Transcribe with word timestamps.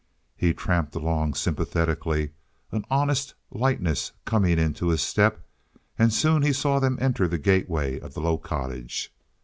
He 0.35 0.51
tramped 0.55 0.95
along 0.95 1.35
sympathetically, 1.35 2.31
an 2.71 2.85
honest 2.89 3.35
lightness 3.51 4.13
coming 4.25 4.57
into 4.57 4.87
his 4.87 5.01
step, 5.03 5.45
and 5.95 6.11
soon 6.11 6.41
he 6.41 6.53
saw 6.53 6.79
them 6.79 6.97
enter 6.99 7.27
the 7.27 7.37
gateway 7.37 7.99
of 7.99 8.15
the 8.15 8.21
low 8.21 8.39
cottage. 8.39 9.13